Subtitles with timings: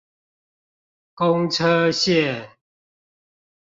[1.13, 2.57] 公車線